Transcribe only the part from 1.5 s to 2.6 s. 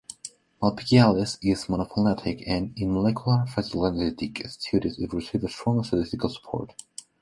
monophyletic